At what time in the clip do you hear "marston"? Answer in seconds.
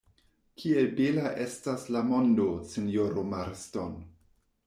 3.35-3.95